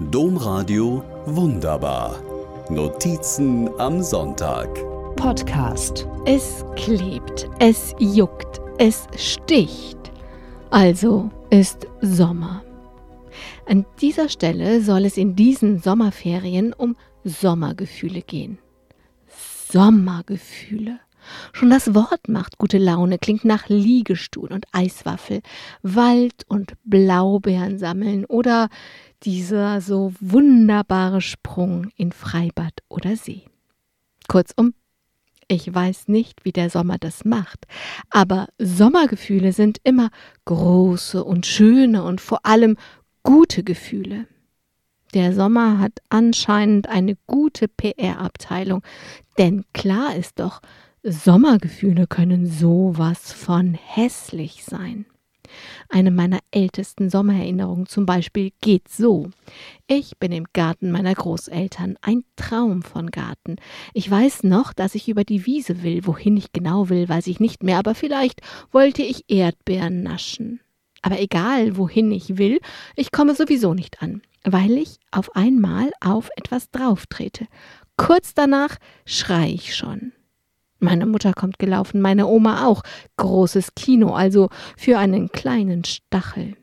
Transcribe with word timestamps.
Domradio 0.00 1.02
Wunderbar. 1.26 2.22
Notizen 2.70 3.68
am 3.80 4.00
Sonntag. 4.00 4.68
Podcast. 5.16 6.06
Es 6.24 6.64
klebt, 6.76 7.50
es 7.58 7.96
juckt, 7.98 8.60
es 8.78 9.08
sticht. 9.16 9.98
Also 10.70 11.32
ist 11.50 11.88
Sommer. 12.00 12.62
An 13.66 13.84
dieser 14.00 14.28
Stelle 14.28 14.82
soll 14.82 15.04
es 15.04 15.16
in 15.16 15.34
diesen 15.34 15.80
Sommerferien 15.80 16.72
um 16.72 16.94
Sommergefühle 17.24 18.22
gehen. 18.22 18.58
Sommergefühle. 19.68 21.00
Schon 21.52 21.70
das 21.70 21.94
Wort 21.94 22.28
macht 22.28 22.58
gute 22.58 22.78
Laune, 22.78 23.18
klingt 23.18 23.44
nach 23.44 23.68
Liegestuhl 23.68 24.52
und 24.52 24.66
Eiswaffel, 24.72 25.40
Wald 25.82 26.44
und 26.48 26.74
Blaubeeren 26.84 27.78
sammeln 27.78 28.24
oder 28.24 28.68
dieser 29.22 29.80
so 29.80 30.12
wunderbare 30.20 31.20
Sprung 31.20 31.90
in 31.96 32.12
Freibad 32.12 32.72
oder 32.88 33.16
See. 33.16 33.44
Kurzum, 34.28 34.74
ich 35.48 35.74
weiß 35.74 36.08
nicht, 36.08 36.44
wie 36.44 36.52
der 36.52 36.68
Sommer 36.68 36.98
das 36.98 37.24
macht, 37.24 37.66
aber 38.10 38.48
Sommergefühle 38.58 39.52
sind 39.52 39.78
immer 39.82 40.10
große 40.44 41.24
und 41.24 41.46
schöne 41.46 42.02
und 42.02 42.20
vor 42.20 42.44
allem 42.44 42.76
gute 43.22 43.64
Gefühle. 43.64 44.26
Der 45.14 45.32
Sommer 45.32 45.78
hat 45.78 45.92
anscheinend 46.10 46.88
eine 46.88 47.16
gute 47.26 47.66
PR-Abteilung, 47.66 48.82
denn 49.38 49.64
klar 49.72 50.14
ist 50.14 50.38
doch, 50.38 50.60
Sommergefühle 51.02 52.06
können 52.06 52.46
sowas 52.46 53.32
von 53.32 53.74
hässlich 53.74 54.64
sein. 54.64 55.06
Eine 55.88 56.10
meiner 56.10 56.40
ältesten 56.50 57.08
Sommererinnerungen 57.08 57.86
zum 57.86 58.04
Beispiel 58.04 58.50
geht 58.60 58.88
so. 58.88 59.30
Ich 59.86 60.18
bin 60.18 60.32
im 60.32 60.46
Garten 60.52 60.90
meiner 60.90 61.14
Großeltern, 61.14 61.96
ein 62.02 62.24
Traum 62.36 62.82
von 62.82 63.10
Garten. 63.10 63.56
Ich 63.94 64.10
weiß 64.10 64.42
noch, 64.42 64.72
dass 64.72 64.94
ich 64.94 65.08
über 65.08 65.24
die 65.24 65.46
Wiese 65.46 65.82
will, 65.82 66.04
wohin 66.04 66.36
ich 66.36 66.52
genau 66.52 66.88
will, 66.90 67.08
weiß 67.08 67.28
ich 67.28 67.40
nicht 67.40 67.62
mehr, 67.62 67.78
aber 67.78 67.94
vielleicht 67.94 68.40
wollte 68.72 69.02
ich 69.02 69.24
Erdbeeren 69.28 70.02
naschen. 70.02 70.60
Aber 71.00 71.20
egal, 71.20 71.76
wohin 71.76 72.10
ich 72.10 72.38
will, 72.38 72.58
ich 72.96 73.12
komme 73.12 73.34
sowieso 73.34 73.72
nicht 73.72 74.02
an, 74.02 74.20
weil 74.44 74.72
ich 74.72 74.98
auf 75.12 75.34
einmal 75.36 75.92
auf 76.00 76.28
etwas 76.36 76.70
drauftrete. 76.70 77.46
Kurz 77.96 78.34
danach 78.34 78.76
schrei 79.06 79.48
ich 79.50 79.74
schon. 79.74 80.12
Meine 80.78 81.06
Mutter 81.06 81.32
kommt 81.32 81.58
gelaufen, 81.58 82.00
meine 82.00 82.26
Oma 82.26 82.66
auch. 82.66 82.82
Großes 83.16 83.74
Kino, 83.74 84.14
also 84.14 84.48
für 84.76 84.98
einen 84.98 85.30
kleinen 85.30 85.84
Stachel. 85.84 86.56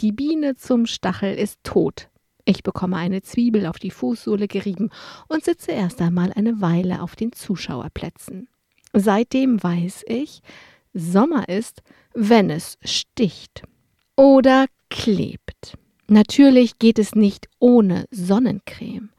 Die 0.00 0.12
Biene 0.12 0.56
zum 0.56 0.86
Stachel 0.86 1.34
ist 1.34 1.60
tot. 1.62 2.08
Ich 2.44 2.62
bekomme 2.62 2.96
eine 2.96 3.22
Zwiebel 3.22 3.66
auf 3.66 3.78
die 3.78 3.90
Fußsohle 3.90 4.46
gerieben 4.46 4.90
und 5.28 5.44
sitze 5.44 5.72
erst 5.72 6.00
einmal 6.00 6.32
eine 6.32 6.60
Weile 6.60 7.02
auf 7.02 7.16
den 7.16 7.32
Zuschauerplätzen. 7.32 8.48
Seitdem 8.92 9.62
weiß 9.62 10.04
ich, 10.06 10.42
Sommer 10.94 11.48
ist, 11.48 11.82
wenn 12.14 12.50
es 12.50 12.78
sticht 12.82 13.62
oder 14.16 14.66
klebt. 14.90 15.76
Natürlich 16.08 16.78
geht 16.78 16.98
es 16.98 17.14
nicht 17.14 17.48
ohne 17.58 18.06
Sonnencreme. 18.10 19.10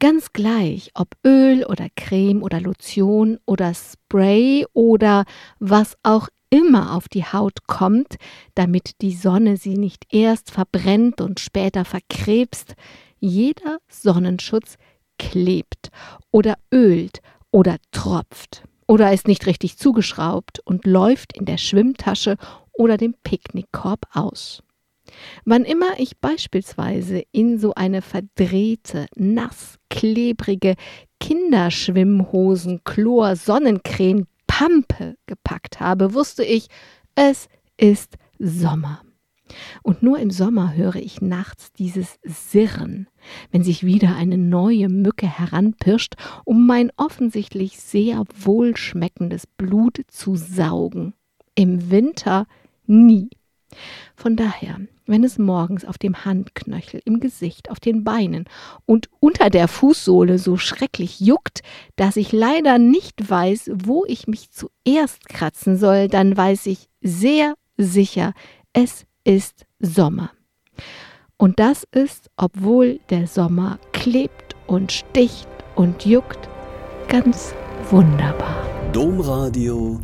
Ganz 0.00 0.32
gleich, 0.32 0.90
ob 0.94 1.08
Öl 1.24 1.64
oder 1.64 1.86
Creme 1.96 2.42
oder 2.42 2.60
Lotion 2.60 3.38
oder 3.46 3.72
Spray 3.74 4.66
oder 4.72 5.24
was 5.60 5.96
auch 6.02 6.28
immer 6.50 6.94
auf 6.94 7.08
die 7.08 7.24
Haut 7.24 7.66
kommt, 7.66 8.16
damit 8.54 9.00
die 9.00 9.14
Sonne 9.14 9.56
sie 9.56 9.76
nicht 9.76 10.04
erst 10.12 10.50
verbrennt 10.50 11.20
und 11.20 11.40
später 11.40 11.84
verkrebst, 11.84 12.74
jeder 13.18 13.78
Sonnenschutz 13.88 14.76
klebt 15.18 15.90
oder 16.30 16.56
ölt 16.72 17.20
oder 17.50 17.76
tropft 17.92 18.64
oder 18.86 19.12
ist 19.12 19.28
nicht 19.28 19.46
richtig 19.46 19.78
zugeschraubt 19.78 20.60
und 20.64 20.86
läuft 20.86 21.36
in 21.36 21.44
der 21.46 21.56
Schwimmtasche 21.56 22.36
oder 22.72 22.96
dem 22.96 23.14
Picknickkorb 23.22 24.06
aus. 24.12 24.63
Wann 25.44 25.64
immer 25.64 25.98
ich 25.98 26.18
beispielsweise 26.18 27.22
in 27.32 27.58
so 27.58 27.74
eine 27.74 28.00
verdrehte, 28.00 29.06
nass, 29.14 29.78
klebrige 29.90 30.74
Kinderschwimmhosen, 31.20 32.82
Chlor, 32.84 33.36
Sonnencreme, 33.36 34.26
Pampe 34.46 35.16
gepackt 35.26 35.80
habe, 35.80 36.14
wusste 36.14 36.44
ich, 36.44 36.68
es 37.14 37.48
ist 37.76 38.16
Sommer. 38.38 39.02
Und 39.82 40.02
nur 40.02 40.18
im 40.18 40.30
Sommer 40.30 40.74
höre 40.74 40.96
ich 40.96 41.20
nachts 41.20 41.72
dieses 41.72 42.18
Sirren, 42.22 43.08
wenn 43.50 43.62
sich 43.62 43.84
wieder 43.84 44.16
eine 44.16 44.38
neue 44.38 44.88
Mücke 44.88 45.26
heranpirscht, 45.26 46.14
um 46.44 46.66
mein 46.66 46.90
offensichtlich 46.96 47.78
sehr 47.78 48.24
wohlschmeckendes 48.34 49.46
Blut 49.46 50.00
zu 50.08 50.36
saugen. 50.36 51.14
Im 51.54 51.90
Winter 51.90 52.46
nie. 52.86 53.28
Von 54.16 54.36
daher, 54.36 54.80
wenn 55.06 55.24
es 55.24 55.38
morgens 55.38 55.84
auf 55.84 55.98
dem 55.98 56.24
Handknöchel, 56.24 57.00
im 57.04 57.20
Gesicht, 57.20 57.70
auf 57.70 57.80
den 57.80 58.04
Beinen 58.04 58.44
und 58.86 59.08
unter 59.20 59.50
der 59.50 59.68
Fußsohle 59.68 60.38
so 60.38 60.56
schrecklich 60.56 61.20
juckt, 61.20 61.62
dass 61.96 62.16
ich 62.16 62.32
leider 62.32 62.78
nicht 62.78 63.28
weiß, 63.28 63.70
wo 63.74 64.04
ich 64.06 64.26
mich 64.26 64.50
zuerst 64.50 65.28
kratzen 65.28 65.76
soll, 65.76 66.08
dann 66.08 66.36
weiß 66.36 66.66
ich 66.66 66.88
sehr 67.00 67.54
sicher, 67.76 68.32
es 68.72 69.06
ist 69.24 69.66
Sommer. 69.80 70.30
Und 71.36 71.58
das 71.58 71.84
ist, 71.90 72.30
obwohl 72.36 73.00
der 73.10 73.26
Sommer 73.26 73.78
klebt 73.92 74.54
und 74.66 74.92
sticht 74.92 75.48
und 75.74 76.04
juckt, 76.04 76.48
ganz 77.08 77.54
wunderbar. 77.90 78.64
Domradio 78.92 80.00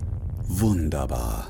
wunderbar. 0.48 1.49